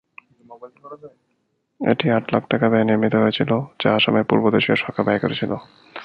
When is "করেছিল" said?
5.23-5.51